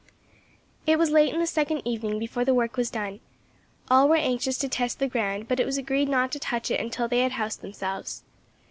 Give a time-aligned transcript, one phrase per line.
[0.87, 3.19] It was late in the second evening before the work was done.
[3.87, 6.79] All were anxious to test the ground, but it was agreed not to touch it
[6.81, 8.23] until they had housed themselves.